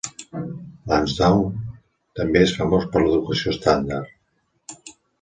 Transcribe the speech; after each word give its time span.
Lansdowne 0.91 1.61
també 2.21 2.43
és 2.49 2.57
famós 2.63 2.91
per 2.97 3.05
l'educació 3.07 3.57
estàndard. 3.57 4.93